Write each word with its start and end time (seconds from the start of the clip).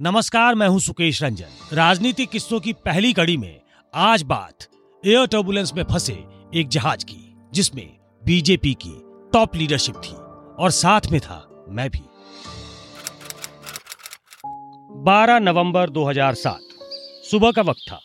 नमस्कार, 0.00 0.54
मैं 0.54 0.68
हूँ 0.68 0.80
सुकेश 0.80 1.22
रंजन। 1.22 1.76
राजनीतिक 1.76 2.30
किस्सों 2.30 2.60
की 2.60 2.72
पहली 2.72 3.12
कड़ी 3.12 3.36
में 3.36 3.60
आज 3.94 4.22
बात 4.22 4.66
एयर 5.06 5.26
टर्बुलेंस 5.26 5.72
में 5.74 5.84
फंसे 5.84 6.24
एक 6.54 6.68
जहाज़ 6.68 7.04
की, 7.04 7.36
जिसमें 7.52 7.96
बीजेपी 8.24 8.74
की 8.74 8.92
टॉप 9.32 9.56
लीडरशिप 9.56 9.94
थी 9.94 10.14
और 10.62 10.70
साथ 10.70 11.00
में 11.12 11.20
था 11.20 11.66
मैं 11.68 11.90
भी। 11.90 12.00
12 15.04 15.38
नवंबर 15.38 15.90
2007 15.90 16.60
सुबह 17.30 17.52
का 17.52 17.62
वक्त 17.62 17.86
था। 17.92 18.00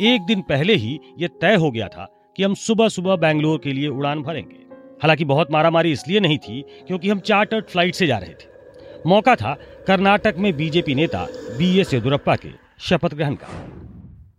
एक 0.00 0.22
दिन 0.22 0.42
पहले 0.42 0.74
ही 0.74 1.00
यह 1.18 1.28
तय 1.40 1.54
हो 1.54 1.70
गया 1.70 1.88
था 1.88 2.32
कि 2.36 2.42
हम 2.42 2.54
सुबह 2.54 2.88
सुबह 2.88 3.16
बैंगलोर 3.16 3.60
के 3.64 3.72
लिए 3.72 3.88
उड़ान 3.88 4.22
भरेंगे। 4.22 4.64
हालाँकि 5.02 5.24
बहुत 5.24 5.50
मारामारी 5.50 5.92
इसलिए 5.92 6.20
नहीं 6.20 6.38
थी 6.38 6.62
क्योंकि 6.62 7.08
हम 7.08 7.20
चार्टर्ड 7.20 7.64
फ़्लाइट 7.64 7.94
से 7.94 8.06
जा 8.06 8.18
रहे 8.18 8.30
थे। 8.30 8.53
मौका 9.06 9.34
था 9.36 9.54
कर्नाटक 9.86 10.34
में 10.38 10.52
बीजेपी 10.56 10.94
नेता 10.94 11.26
बी 11.58 11.78
एस 11.80 11.92
येदुरप्पा 11.94 12.36
के 12.36 12.50
शपथ 12.80 13.14
ग्रहण 13.14 13.34
का। 13.34 13.48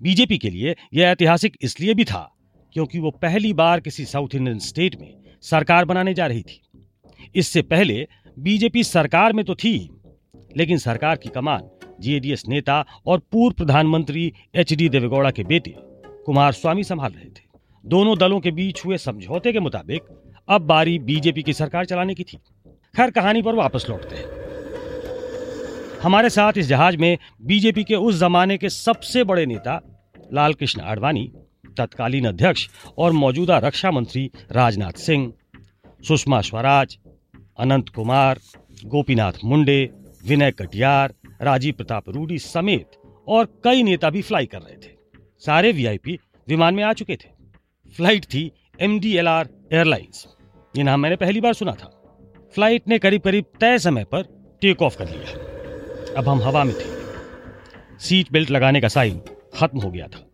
बीजेपी 0.02 0.38
के 0.38 0.50
लिए 0.50 0.76
यह 0.94 1.08
ऐतिहासिक 1.08 1.58
इसलिए 1.62 1.94
भी 1.94 2.06
था 2.06 2.30
क्योंकि 2.76 3.00
वो 3.00 3.12
पहली 3.12 3.54
बार 3.54 3.80
किसी 3.80 4.06
साउथ 4.06 4.36
इंडियन 4.36 4.60
स्टेट 4.60 5.00
में 5.02 5.14
सरकार 5.44 5.86
बनाने 5.86 6.14
जा 6.14 6.28
रही 6.28 6.42
थी। 6.42 6.62
इससे 7.36 7.62
पहले 7.62 8.08
बीजेपी 8.40 8.84
सरकार 8.84 9.34
में 9.34 9.44
तो 9.46 9.56
थी, 9.56 9.90
लेकिन 10.58 10.78
सरकार 10.78 11.16
की 11.16 11.30
कमान 11.30 11.70
जेडीएस 12.02 12.44
नेता 12.48 12.86
और 13.06 13.20
पूर्व 13.32 13.56
प्रधानमंत्री 13.56 14.32
एच 14.56 14.74
डी 14.74 14.90
देवेगौड़ा 14.90 15.32
के 15.32 15.44
बेटे 15.44 15.74
कुमार 16.26 16.52
स्वामी 16.52 16.84
संभाल 16.84 17.12
रहे 17.12 17.26
थे। 17.26 17.44
दोनों 17.84 18.18
दलों 18.18 18.40
के 18.40 18.52
बीच 18.52 18.86
हुए 18.86 18.98
समझौते 18.98 19.52
के 19.54 19.60
मुताबिक 19.60 20.02
अब 20.50 20.62
बारी 20.62 20.98
बीजेपी 21.02 21.44
की 21.44 21.54
सरकार 21.54 21.86
चलाने 21.86 22.16
की 22.16 22.24
थी। 22.24 22.38
खैर, 22.96 23.12
कहानी 23.12 23.42
पर 23.42 23.56
वापस 23.56 23.86
लौटते 23.90 24.16
हैं। 24.16 24.45
हमारे 26.06 26.30
साथ 26.30 26.54
इस 26.58 26.68
जहाज़ 26.68 26.98
में 26.98 27.18
बीजेपी 27.42 27.84
के 27.84 27.96
उस 27.96 28.16
जमाने 28.16 28.58
के 28.58 28.70
सबसे 28.70 29.24
बड़े 29.24 29.46
नेता 29.46 29.80
लाल 30.34 30.54
कृष्ण 30.54 30.82
आडवाणी, 30.82 31.32
तत्कालीन 31.78 32.26
अध्यक्ष 32.26 32.68
और 32.98 33.12
मौजूदा 33.12 33.58
रक्षा 33.58 33.92
मंत्री 33.92 34.30
राजनाथ 34.52 34.92
सिंह, 34.92 35.34
सुषमा 36.08 36.42
स्वराज, 36.42 36.98
अनंत 37.60 37.90
कुमार, 37.90 38.40
गोपीनाथ 38.86 39.32
मुंडे, 39.46 39.90
विनय 40.28 40.52
कटियार, 40.52 41.14
राजीव 41.42 41.74
प्रताप 41.74 42.10
रूडी 42.10 42.38
समेत 42.40 43.02
और 43.28 43.46
कई 43.64 43.84
नेता 43.84 44.10
भी 44.10 44.22
फ्लाई 44.22 44.46
कर 44.46 44.62
रहे 44.62 44.78
थे। 44.78 44.94
सारे 45.46 45.72
वीआईपी 45.72 46.20
विमान 46.48 46.76
में 46.76 46.84
आ 46.84 46.94
चुके 46.94 47.16
थे। 47.16 47.30
फ़्लाइट 47.96 48.26
थी 48.26 48.52
एमडीएलआर 48.82 49.50
एयरलाइंस। 49.74 50.26
ये 50.76 50.84
नाम 50.84 51.00
मैंने 51.00 51.16
पहली 51.16 51.42
बार 51.42 51.54
सुना 51.54 51.74
था। 51.74 51.92
फ़्लाइट 52.56 52.88
ने 52.88 53.00
करीब 53.00 53.22
करीब 53.22 53.46
तय 53.60 53.80
समय 53.80 54.04
पर 54.04 54.24
टेक 54.62 54.82
ऑफ़ 54.82 54.98
कर 54.98 55.10
लिया 55.10 55.54
अब 56.18 56.28
हम 56.30 56.42
हवा 56.42 56.64
में 56.64 56.74
थे। 56.76 56.94
सीट 58.00 58.32
बेल्ट 58.32 58.52
लगाने 58.52 58.82
का 58.82 58.88
साइन 58.88 59.22
खत्म 59.56 59.80
हो 59.80 59.92
गया 59.92 60.08
था 60.08 60.26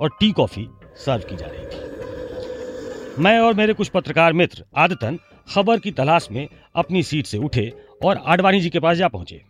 और 0.00 0.10
टी 0.20 0.30
कॉफ़ी 0.32 0.66
सर्व 0.96 1.22
की 1.30 1.36
जा 1.36 1.46
रही 1.46 1.66
थी। 1.66 3.22
मैं 3.22 3.38
और 3.40 3.54
मेरे 3.54 3.72
कुछ 3.72 3.88
पत्रकार 3.88 4.32
मित्र 4.32 4.64
आदतन 4.76 5.18
खबर 5.54 5.78
की 5.78 5.90
तलाश 5.90 6.28
में 6.32 6.46
अपनी 6.74 7.02
सीट 7.02 7.26
से 7.26 7.38
उठे 7.38 7.72
और 8.04 8.22
आडवाणी 8.26 8.60
जी 8.60 8.70
के 8.70 8.80
पास 8.80 8.96
जा 8.96 9.08
पहुँचे। 9.08 9.42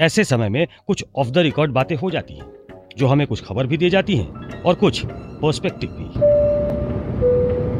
ऐसे 0.00 0.24
समय 0.24 0.48
में 0.48 0.66
कुछ 0.86 1.04
ऑफ़ 1.16 1.28
द 1.28 1.38
रिकॉर्ड 1.38 1.70
बातें 1.70 1.96
हो 1.96 2.10
जाती 2.10 2.34
हैं, 2.34 2.46
जो 2.96 3.06
हमें 3.06 3.26
कुछ 3.26 3.44
खबर 3.44 3.66
भी 3.66 3.76
दे 3.76 3.90
जाती 3.90 4.16
हैं 4.16 4.62
और 4.62 4.74
कुछ 4.74 5.02
पर्सपेक्टिव 5.06 5.90
भी। 5.90 6.08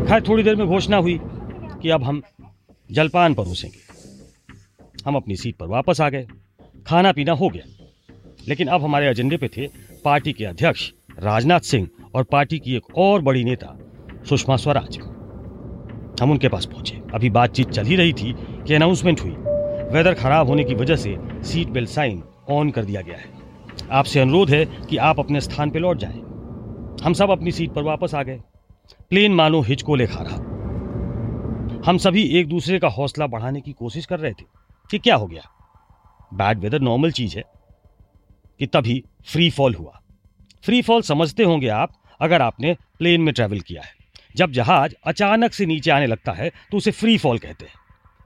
खैर, 0.09 0.23
थोड़ी 0.29 0.43
देर 0.43 0.57
में 0.57 0.67
घोषणा 0.67 0.97
हुई 0.97 1.21
कि 1.83 1.91
अब 1.91 2.05
हम 2.05 2.23
जलपान 2.91 3.35
परोसेंगे 3.35 3.79
हम 5.07 5.17
अपनी 5.17 5.37
सीट 5.37 5.57
पर 5.57 5.67
वापस 5.67 6.01
आ 6.01 6.09
गए। 6.09 6.27
खाना 6.87 7.13
पीना 7.13 7.33
हो 7.33 7.49
गया। 7.49 7.87
लेकिन 8.49 8.69
अब 8.69 8.83
हमारे 8.83 9.09
एजेंडे 9.09 9.37
पे 9.37 9.49
थे 9.49 9.69
पार्टी 10.05 10.33
के 10.33 10.45
अध्यक्ष 10.45 10.93
राजनाथ 11.19 11.61
सिंह 11.61 11.89
और 12.15 12.25
पार्टी 12.25 12.59
की 12.59 12.77
एक 12.77 12.99
और 12.99 13.23
बड़ी 13.23 13.45
नेता 13.45 13.79
सुषमा 14.29 14.57
स्वराज। 14.57 14.99
हम 16.23 16.31
उनके 16.31 16.49
पास 16.49 16.67
पहुँचे। 16.67 17.03
अभी 17.15 17.31
बातचीत 17.31 17.71
चल 17.71 17.85
ही 17.85 17.97
रही 17.97 18.13
थी 18.13 18.35
कि 18.67 18.75
अनाउंसमेंट 18.75 19.21
हुई। 19.21 19.31
वेदर 19.95 20.15
खराब 20.15 20.47
होने 20.47 20.65
की 20.65 20.75
वजह 20.75 20.97
से 20.97 21.17
सीट 21.43 21.69
बेल्ट 21.69 21.89
साइन 21.89 22.23
ऑन 22.51 22.71
कर 22.71 22.85
दिया 22.85 23.01
गया 23.01 23.17
है। 23.17 23.25
आपसे 23.91 24.21
अनुरोध 24.21 24.51
है 24.51 24.65
कि 24.65 24.97
आप 24.97 25.19
अपने 25.19 25.41
स्थान 25.41 25.71
पर 25.71 25.79
लौट 25.79 25.99
जाएँ। 25.99 26.19
हम 27.05 27.13
सब 27.13 27.31
अपनी 27.31 27.53
सीट 27.53 27.73
पर 27.73 27.83
वापस 27.83 28.15
आ 28.15 28.23
गए। 28.23 28.41
प्लेन 29.11 29.35
मानो 29.35 29.61
हिचकोले 29.61 30.07
खा 30.07 30.23
रहा। 30.23 30.37
हम 31.87 31.99
सभी 31.99 32.23
एक 32.23 32.49
दूसरे 32.49 32.79
का 32.79 32.89
हौसला 32.89 33.27
बढ़ाने 33.27 33.61
की 33.61 33.73
कोशिश 33.73 34.07
कर 34.07 34.19
रहे 34.19 34.33
थे 34.33 34.45
कि 34.91 34.99
क्या 34.99 35.17
हो 35.17 35.27
गया। 35.27 35.43
बैड 36.33 36.59
वेदर 36.59 36.81
नॉर्मल 36.81 37.13
चीज़ 37.13 37.37
है, 37.37 37.45
कि 38.61 38.67
तभी 38.67 39.03
फ्री 39.25 39.51
फॉल 39.51 39.75
हुआ। 39.75 40.01
फ्री 40.65 40.83
फॉल 40.83 41.03
समझते 41.03 41.43
होंगे 41.43 41.69
आप, 41.69 41.93
अगर 42.21 42.43
आपने 42.43 42.77
प्लेन 42.99 43.21
में 43.21 43.33
ट्रेवल 43.35 43.61
किया 43.61 43.83
है। 43.83 43.99
जब 44.37 44.53
जहाज़ 44.53 44.95
अचानक 45.07 45.53
से 45.53 45.67
नीचे 45.67 45.91
आने 45.91 46.07
लगता 46.07 46.33
है 46.33 46.51
तो 46.71 46.77
उसे 46.77 46.91
फ्री 46.91 47.17
फॉल 47.19 47.39
कहते 47.39 47.65
हैं। 47.65 47.75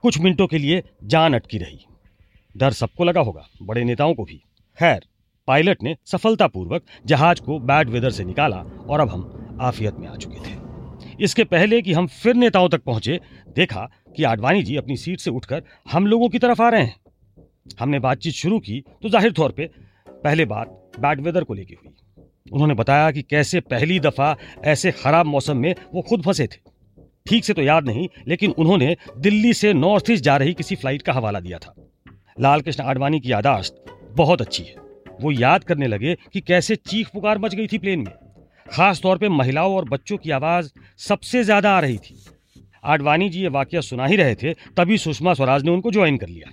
कुछ 0.03 0.19
मिनटों 0.19 0.47
के 0.47 0.57
लिए 0.57 0.81
जान 1.03 1.33
अटकी 1.33 1.57
रही। 1.57 1.79
डर 2.55 2.71
सबको 2.71 3.03
लगा 3.03 3.21
होगा, 3.21 3.47
बड़े 3.61 3.83
नेताओं 3.83 4.13
को 4.13 4.23
भी। 4.23 4.41
खैर 4.77 5.05
पायलट 5.47 5.83
ने 5.83 5.95
सफलतापूर्वक 6.05 6.83
जहाज़ 7.05 7.41
को 7.41 7.59
बैड 7.59 7.89
वेदर 7.89 8.09
से 8.09 8.23
निकाला, 8.23 8.57
और 8.57 8.99
अब 8.99 9.09
हम 9.09 9.57
आफियत 9.61 9.95
में 9.95 10.07
आ 10.07 10.15
चुके 10.15 10.39
थे। 10.39 10.57
इसके 11.19 11.43
पहले 11.43 11.81
कि 11.81 11.93
हम 11.93 12.07
फिर 12.07 12.35
नेताओं 12.35 12.69
तक 12.69 12.83
पहुँचे, 12.83 13.19
देखा 13.55 13.89
कि 14.15 14.23
आडवाणी 14.23 14.63
जी 14.63 14.75
अपनी 14.75 14.97
सीट 14.97 15.19
से 15.19 15.31
उठकर 15.31 15.63
हम 15.91 16.07
लोगों 16.07 16.29
की 16.29 16.39
तरफ़ 16.39 16.61
आ 16.61 16.69
रहे 16.69 16.83
हैं। 16.83 16.95
हमने 17.65 17.99
बातचीत 17.99 18.33
शुरू 18.33 18.59
की 18.59 18.83
तो 19.03 19.09
ज़ाहिर 19.09 19.31
तौर 19.31 19.51
पे 19.51 19.69
पहले 20.07 20.45
बात 20.45 20.67
बैड 20.99 21.21
वेदर 21.21 21.43
को 21.43 21.53
लेकर 21.53 21.75
हुई। 21.75 21.93
उन्होंने 22.51 22.73
बताया 22.73 23.11
कि 23.11 23.21
कैसे 23.23 23.59
पहली 23.61 23.99
दफ़ा 23.99 24.35
ऐसे 24.65 24.91
खराब 24.93 25.25
मौसम 25.25 25.57
में 25.57 25.73
वो 25.93 26.01
खुद 26.01 26.23
फंसे 26.23 26.47
थे। 26.47 26.59
ठीक 27.25 27.45
से 27.45 27.53
तो 27.53 27.61
याद 27.61 27.87
नहीं, 27.87 28.07
लेकिन 28.27 28.51
उन्होंने 28.53 28.95
दिल्ली 29.19 29.53
से 29.53 29.73
नॉर्थ 29.73 30.09
ईस्ट 30.11 30.23
जा 30.23 30.35
रही 30.37 30.53
किसी 30.53 30.75
फ़्लाइट 30.75 31.01
का 31.01 31.13
हवाला 31.13 31.39
दिया 31.39 31.57
था। 31.57 31.73
लाल 32.37 32.61
कृष्ण 32.61 32.83
आडवाणी 32.83 33.19
की 33.19 33.31
यादाश्त 33.31 33.83
बहुत 34.11 34.41
अच्छी 34.41 34.63
है। 34.63 34.75
वो 35.21 35.31
याद 35.31 35.63
करने 35.63 35.87
लगे 35.87 36.15
कि 36.33 36.41
कैसे 36.41 36.75
चीख 36.77 37.09
पुकार 37.13 37.37
मच 37.37 37.55
गई 37.55 37.67
थी 37.67 37.77
प्लेन 37.77 37.99
में। 37.99 38.13
खास 38.67 39.01
तौर 39.01 39.17
पे 39.17 39.29
महिलाओं 39.29 39.75
और 39.75 39.89
बच्चों 39.89 40.17
की 40.17 40.31
आवाज़ 40.31 40.69
सबसे 40.99 41.43
ज़्यादा 41.43 41.71
आ 41.71 41.79
रही 41.79 41.97
थी। 41.99 42.15
आडवाणी 42.85 43.29
जी 43.29 43.41
ये 43.41 43.47
वाक्य 43.49 43.81
सुना 43.81 44.05
ही 44.05 44.15
रहे 44.15 44.35
थे, 44.35 44.53
तभी 44.53 44.97
सुषमा 44.97 45.33
स्वराज 45.33 45.63
ने 45.63 45.71
उनको 45.71 45.91
ज्वाइन 45.91 46.17
कर 46.17 46.27
लिया। 46.27 46.51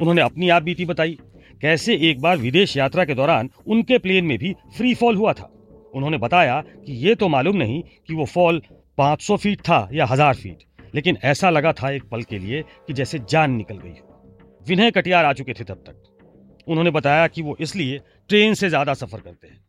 उन्होंने 0.00 0.22
अपनी 0.22 0.48
आप 0.48 0.62
बीती 0.62 0.84
बताई, 0.84 1.18
कैसे 1.60 1.94
एक 2.10 2.20
बार 2.20 2.36
विदेश 2.38 2.76
यात्रा 2.76 3.04
के 3.04 3.14
दौरान 3.14 3.50
उनके 3.66 3.98
प्लेन 3.98 4.24
में 4.24 4.36
भी 4.38 4.54
फ्री 4.76 4.94
फॉल 4.94 5.16
हुआ 5.16 5.32
था। 5.32 5.50
उन्होंने 5.94 6.18
बताया 6.18 6.60
कि 6.60 6.92
ये 6.98 7.14
तो 7.14 7.28
मालूम 7.28 7.56
नहीं 7.56 7.82
कि 7.82 8.14
वो 8.14 8.24
फॉल 8.26 8.60
500 8.98 9.36
फीट 9.36 9.60
था 9.60 9.88
या 9.92 10.06
हज़ार 10.06 10.34
फीट 10.34 10.62
लेकिन 10.94 11.18
ऐसा 11.24 11.50
लगा 11.50 11.72
था 11.72 11.90
एक 11.90 12.04
पल 12.10 12.22
के 12.22 12.38
लिए 12.38 12.62
कि 12.86 12.92
जैसे 12.92 13.18
जान 13.30 13.50
निकल 13.52 13.78
गई 13.78 13.90
हो। 13.90 14.60
विनय 14.66 14.90
कटियार 14.90 15.24
आ 15.24 15.32
चुके 15.32 15.52
थे 15.52 15.64
तब 15.64 15.82
तक। 15.86 16.64
उन्होंने 16.68 16.90
बताया 16.90 17.26
कि 17.26 17.42
वो 17.42 17.56
इसलिए 17.60 17.98
ट्रेन 18.30 18.54
से 18.54 18.68
ज़्यादा 18.68 18.94
सफ़र 18.94 19.20
करते 19.20 19.48
हैं। 19.48 19.60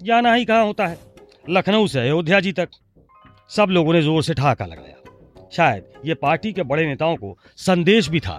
जाना 0.00 0.32
ही 0.34 0.44
कहाँ 0.44 0.64
होता 0.64 0.86
है? 0.86 0.98
लखनऊ 1.48 1.86
से 1.86 2.00
अयोध्या 2.00 2.40
जी 2.40 2.52
तक। 2.52 2.68
सब 3.50 3.68
लोगों 3.70 3.92
ने 3.92 4.02
ज़ोर 4.02 4.22
से 4.22 4.34
ठहाका 4.34 4.66
लगाया। 4.66 5.48
शायद 5.52 5.84
ये 6.04 6.14
पार्टी 6.14 6.52
के 6.52 6.62
बड़े 6.62 6.86
नेताओं 6.86 7.16
को 7.16 7.36
संदेश 7.58 8.08
भी 8.08 8.20
था 8.20 8.36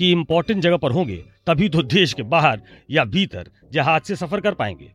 कि 0.00 0.10
इंपॉर्टेंट 0.12 0.62
जगह 0.62 0.76
पर 0.76 0.92
होंगे, 0.92 1.16
तभी 1.46 1.68
तो 1.68 1.82
देश 1.84 2.12
के 2.12 2.22
बाहर 2.24 2.60
या 2.90 3.04
भीतर 3.06 3.50
जहाज़ 3.72 4.02
से 4.02 4.14
सफ़र 4.16 4.40
कर 4.40 4.54
पाएँगे। 4.54 4.90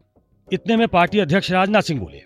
इतने 0.48 0.76
में 0.78 0.88
पार्टी 0.88 1.20
अध्यक्ष 1.20 1.52
राजनाथ 1.52 1.82
सिंह 1.82 2.00
बोले, 2.00 2.22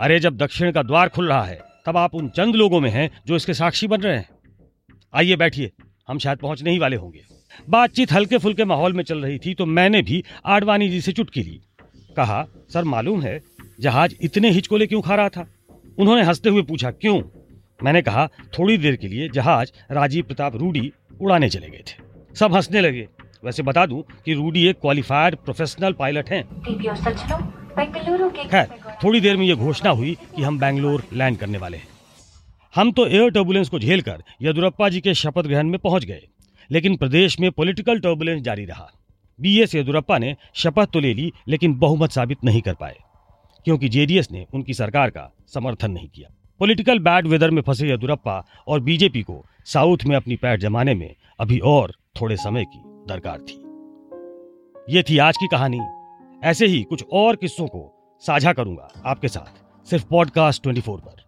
अरे 0.00 0.18
जब 0.20 0.36
दक्षिण 0.36 0.72
का 0.72 0.82
द्वार 0.82 1.08
खुल 1.08 1.28
रहा 1.28 1.44
है, 1.44 1.58
तब 1.86 1.96
आप 1.96 2.14
उन 2.14 2.28
चंद 2.28 2.56
लोगों 2.56 2.80
में 2.80 2.90
हैं 2.90 3.10
जो 3.26 3.36
इसके 3.36 3.54
साक्षी 3.54 3.86
बन 3.86 4.00
रहे 4.00 4.16
हैं। 4.16 4.28
आइए 5.14 5.36
बैठिए, 5.36 5.70
हम 6.08 6.18
शायद 6.18 6.38
पहुँचने 6.38 6.70
ही 6.70 6.78
वाले 6.78 6.96
होंगे। 6.96 7.22
बातचीत 7.68 8.12
हल्के 8.12 8.38
फुल्के 8.38 8.64
माहौल 8.64 8.92
में 8.92 9.02
चल 9.04 9.18
रही 9.18 9.38
थी 9.38 9.54
तो 9.54 9.66
मैंने 9.66 10.02
भी 10.02 10.22
आडवाणी 10.46 10.88
जी 10.88 11.00
से 11.00 11.12
चुटकी 11.12 11.42
ली। 11.42 11.60
कहा, 12.16 12.44
सर, 12.70 12.84
मालूम 12.84 13.22
है, 13.22 13.40
जहाज़ 13.80 14.14
इतने 14.20 14.50
हिचकोले 14.50 14.86
क्यों 14.86 15.00
खा 15.00 15.14
रहा 15.14 15.28
था? 15.28 15.46
उन्होंने 15.98 16.22
हँसते 16.22 16.50
हुए 16.50 16.62
पूछा, 16.62 16.90
क्यों? 16.90 17.20
मैंने 17.80 18.02
कहा, 18.02 18.26
थोड़ी 18.58 18.76
देर 18.78 18.96
के 18.96 19.08
लिए 19.08 19.28
जहाज़ 19.28 19.72
राजीव 19.90 20.24
प्रताप 20.24 20.56
रूडी 20.56 20.92
उड़ाने 21.20 21.48
चले 21.48 21.68
गए 21.68 21.82
थे। 21.88 22.07
सब 22.38 22.54
हंसने 22.54 22.80
लगे। 22.80 23.06
वैसे 23.44 23.62
बता 23.62 23.84
दूँ 23.86 24.02
कि 24.24 24.34
रूडी 24.34 24.66
एक 24.68 24.80
क्वालिफाइड 24.80 25.36
प्रोफेशनल 25.36 25.92
पायलट 25.92 26.30
हैं। 26.30 26.42
खैर 28.48 28.66
थोड़ी 29.04 29.20
देर 29.20 29.36
में 29.36 29.44
ये 29.46 29.54
घोषणा 29.56 29.90
हुई 29.90 30.16
कि 30.36 30.42
हम 30.42 30.58
बैंगलोर 30.58 31.02
लैंड 31.12 31.38
करने 31.38 31.58
वाले 31.58 31.76
हैं। 31.76 31.88
हम 32.74 32.92
तो 32.92 33.06
एयर 33.06 33.30
टर्बुलेंस 33.30 33.68
को 33.68 33.78
झेलकर 33.78 34.22
येदुरप्पा 34.42 34.88
जी 34.88 35.00
के 35.00 35.14
शपथ 35.14 35.46
ग्रहण 35.46 35.68
में 35.68 35.78
पहुँच 35.80 36.04
गए 36.04 36.22
लेकिन 36.70 36.96
प्रदेश 36.96 37.38
में 37.40 37.50
पॉलिटिकल 37.50 38.00
टर्बुलेंस 38.00 38.42
जारी 38.42 38.64
रहा। 38.64 38.88
बी 39.38 39.58
एस 39.60 39.74
येदुरप्पा 39.74 40.18
ने 40.18 40.34
शपथ 40.54 40.92
तो 40.92 41.00
ले 41.00 41.12
ली 41.14 41.32
लेकिन 41.48 41.74
बहुमत 41.78 42.10
साबित 42.10 42.44
नहीं 42.44 42.60
कर 42.60 42.74
पाए 42.74 42.96
क्योंकि 43.66 43.88
जेडीएस 43.88 44.30
ने 44.32 44.46
उनकी 44.54 44.74
सरकार 44.74 45.10
का 45.10 45.30
समर्थन 45.54 45.90
नहीं 45.90 46.08
किया। 46.08 46.28
पॉलिटिकल 46.60 46.98
बैड 46.98 47.26
वेदर 47.26 47.50
में 47.50 47.62
फंसे 47.62 47.88
येदुरप्पा 47.88 48.42
और 48.68 48.80
बीजेपी 48.80 49.22
को 49.22 49.44
साउथ 49.66 50.04
में 50.06 50.16
अपनी 50.16 50.36
पैर 50.36 50.58
जमाने 50.60 50.94
में 50.94 51.14
अभी 51.40 51.58
और 51.66 51.92
थोड़े 52.20 52.36
समय 52.36 52.64
की 52.64 52.82
दरकार 52.86 53.40
थी। 53.40 53.64
ये 54.96 55.02
थी 55.02 55.18
आज 55.18 55.36
की 55.36 55.48
कहानी। 55.48 55.80
ऐसे 56.44 56.66
ही 56.66 56.82
कुछ 56.82 57.04
और 57.12 57.36
किस्सों 57.36 57.66
को 57.66 57.94
साझा 58.20 58.52
करूँगा 58.52 58.88
आपके 59.06 59.28
साथ, 59.28 59.86
सिर्फ़ 59.86 60.06
पॉडकास्ट 60.06 60.62
24 60.62 61.00
पर। 61.00 61.22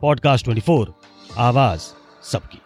पॉडकास्ट 0.00 0.46
24 0.46 0.92
आवाज़ 1.38 1.80
सबकी। 2.22 2.58